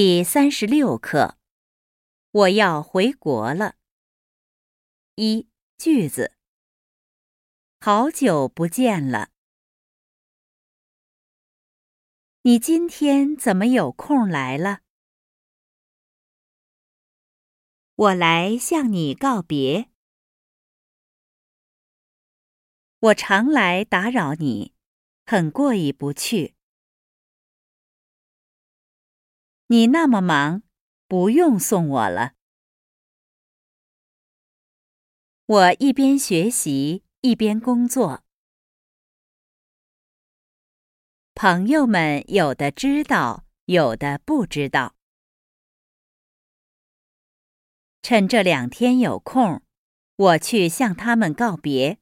[0.00, 1.38] 第三十六课，
[2.30, 3.74] 我要回国了。
[5.16, 6.36] 一句子，
[7.80, 9.30] 好久不见了。
[12.42, 14.82] 你今天怎么有空来了？
[17.96, 19.90] 我来向你告别。
[23.00, 24.76] 我常来打扰你，
[25.26, 26.54] 很过意不去。
[29.70, 30.62] 你那么忙，
[31.06, 32.32] 不用送我了。
[35.44, 38.24] 我一边学习一边工作。
[41.34, 44.94] 朋友们有的知道，有的不知道。
[48.00, 49.62] 趁这两天有空，
[50.16, 51.98] 我去向他们告别。